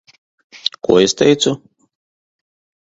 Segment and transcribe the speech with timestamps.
[0.87, 1.55] Ko es teicu?